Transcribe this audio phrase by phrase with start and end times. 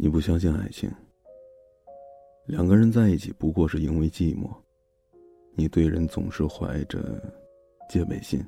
[0.00, 0.88] 你不相信爱情。
[2.46, 4.48] 两个人在一起不过是因为寂寞。
[5.56, 7.20] 你对人总是怀着
[7.90, 8.40] 戒备心，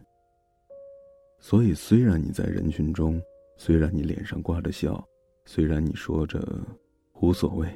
[1.41, 3.21] 所以虽然你在人群中，
[3.57, 5.05] 虽然你脸上挂着笑，
[5.45, 6.41] 虽然你说着
[7.15, 7.67] 无所谓，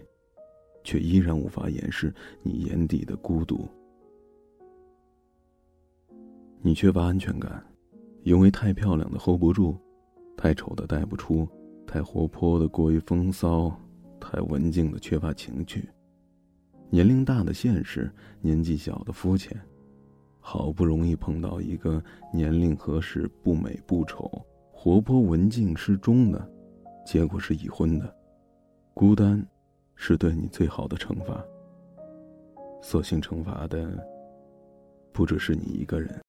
[0.85, 2.15] 却依然无法掩饰
[2.45, 3.69] 你眼底的孤独。
[6.63, 7.61] 你缺乏安全感，
[8.23, 9.77] 因为太漂亮的 hold 不住，
[10.37, 11.49] 太丑的带不出。
[11.95, 13.73] 太活泼的过于风骚，
[14.19, 15.89] 太文静的缺乏情趣，
[16.91, 19.57] 年龄大的现实，年纪小的肤浅，
[20.41, 22.03] 好不容易碰到一个
[22.33, 24.29] 年龄合适、不美不丑、
[24.73, 26.51] 活泼文静适中的，
[27.07, 28.13] 结果是已婚的，
[28.93, 29.41] 孤单，
[29.95, 31.45] 是对你最好的惩罚。
[32.83, 34.05] 所幸惩罚的，
[35.13, 36.21] 不只是你一个人。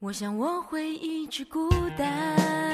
[0.00, 2.73] 我想我会一直孤单。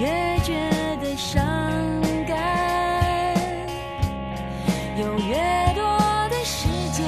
[0.00, 0.08] 越
[0.42, 0.54] 觉
[1.02, 1.38] 得伤
[2.26, 3.36] 感。
[4.96, 5.36] 有越
[5.74, 5.82] 多
[6.30, 7.04] 的时间，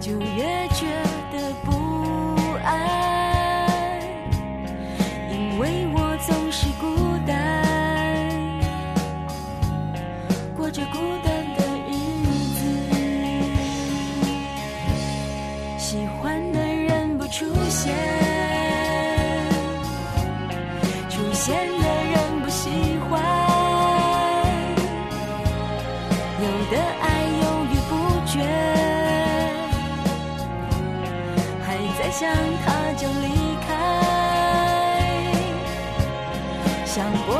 [0.00, 0.86] 就越觉
[1.32, 1.70] 得不
[2.64, 4.00] 安，
[5.30, 7.62] 因为我总是孤单，
[10.56, 10.98] 过着孤
[21.38, 23.22] 出现的人不喜欢，
[26.42, 27.90] 有的爱犹豫不
[28.26, 28.34] 决，
[31.64, 31.66] 还
[31.96, 32.28] 在想
[32.66, 32.66] 他
[32.96, 33.26] 就离
[33.68, 33.70] 开，
[36.84, 37.37] 想过